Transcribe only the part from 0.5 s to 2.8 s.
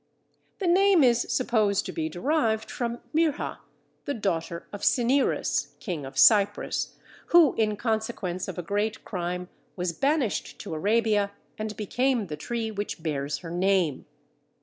The name is supposed to be derived